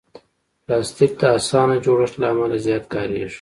پلاستيک 0.65 1.11
د 1.21 1.23
اسانه 1.37 1.75
جوړښت 1.85 2.15
له 2.21 2.27
امله 2.33 2.57
زیات 2.65 2.83
کارېږي. 2.93 3.29